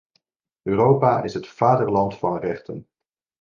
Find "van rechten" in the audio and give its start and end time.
2.17-2.87